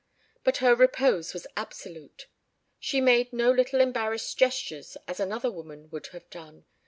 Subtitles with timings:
[0.43, 2.25] But her repose was absolute.
[2.79, 6.65] She made no little embarrassed gestures as another woman would have done.